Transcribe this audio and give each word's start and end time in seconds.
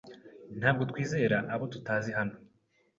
Ntabwo 0.59 0.83
twizera 0.91 1.37
abo 1.53 1.65
tutazi 1.73 2.11
hano. 2.17 2.35